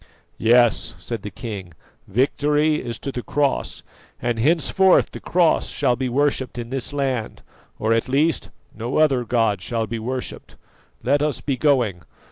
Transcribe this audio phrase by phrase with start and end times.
[0.39, 1.75] "Yes," said the king,
[2.07, 3.83] "victory is to the Cross,
[4.19, 7.43] and henceforth the Cross shall be worshipped in this land,
[7.77, 10.55] or at least no other god shall be worshipped.
[11.03, 12.01] Let us be going.